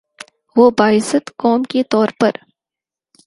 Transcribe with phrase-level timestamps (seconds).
[0.55, 2.29] وہ باعزت قوم کے طور پہ